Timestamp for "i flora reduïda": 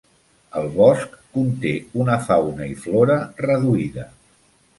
2.73-4.09